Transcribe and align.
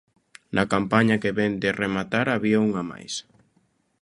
Na 0.55 0.63
campaña 0.73 1.21
que 1.23 1.31
vén 1.39 1.53
de 1.63 1.69
rematar 1.83 2.25
había 2.29 2.63
unha 2.67 2.83
máis. 2.91 3.13